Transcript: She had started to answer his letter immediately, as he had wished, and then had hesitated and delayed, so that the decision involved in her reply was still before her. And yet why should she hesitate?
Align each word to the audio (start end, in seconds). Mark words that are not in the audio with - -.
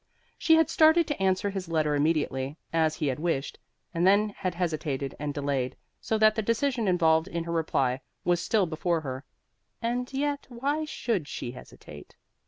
She 0.35 0.55
had 0.55 0.67
started 0.71 1.05
to 1.09 1.21
answer 1.21 1.51
his 1.51 1.67
letter 1.69 1.93
immediately, 1.93 2.57
as 2.73 2.95
he 2.95 3.05
had 3.05 3.19
wished, 3.19 3.59
and 3.93 4.07
then 4.07 4.29
had 4.29 4.55
hesitated 4.55 5.13
and 5.19 5.31
delayed, 5.31 5.75
so 5.99 6.17
that 6.17 6.33
the 6.33 6.41
decision 6.41 6.87
involved 6.87 7.27
in 7.27 7.43
her 7.43 7.51
reply 7.51 8.01
was 8.25 8.41
still 8.41 8.65
before 8.65 9.01
her. 9.01 9.25
And 9.79 10.11
yet 10.11 10.47
why 10.49 10.85
should 10.85 11.27
she 11.27 11.51
hesitate? 11.51 12.15